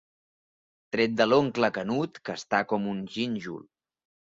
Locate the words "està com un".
2.41-3.07